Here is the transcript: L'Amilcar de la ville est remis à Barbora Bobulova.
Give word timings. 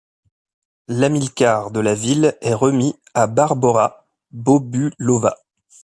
L'Amilcar 0.87 1.69
de 1.69 1.79
la 1.79 1.93
ville 1.93 2.35
est 2.41 2.55
remis 2.55 2.95
à 3.13 3.27
Barbora 3.27 4.07
Bobulova. 4.31 5.37